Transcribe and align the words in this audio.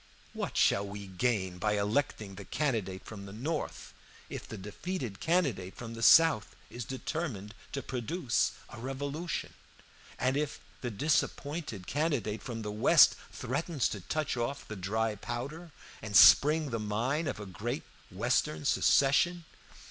What 0.33 0.57
shall 0.57 0.83
we 0.87 1.05
gain 1.05 1.59
by 1.59 1.73
electing 1.73 2.33
the 2.33 2.43
candidate 2.43 3.05
from 3.05 3.27
the 3.27 3.31
North, 3.31 3.93
if 4.31 4.47
the 4.47 4.57
defeated 4.57 5.19
candidate 5.19 5.75
from 5.75 5.93
the 5.93 6.01
South 6.01 6.55
is 6.71 6.85
determined 6.85 7.53
to 7.73 7.83
produce 7.83 8.53
a 8.69 8.79
revolution; 8.79 9.53
and 10.17 10.35
if 10.35 10.59
the 10.81 10.89
disappointed 10.89 11.85
candidate 11.85 12.41
from 12.41 12.63
the 12.63 12.71
West 12.71 13.15
threatens 13.31 13.87
to 13.89 14.01
touch 14.01 14.35
off 14.35 14.67
the 14.67 14.75
dry 14.75 15.13
powder 15.13 15.69
and 16.01 16.15
spring 16.15 16.71
the 16.71 16.79
mine 16.79 17.27
of 17.27 17.39
a 17.39 17.45
great 17.45 17.83
western 18.09 18.65
secession? 18.65 19.45